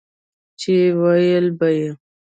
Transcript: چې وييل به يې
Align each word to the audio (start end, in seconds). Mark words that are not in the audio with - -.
چې 0.59 0.75
وييل 0.99 1.45
به 1.57 1.67
يې 1.77 1.89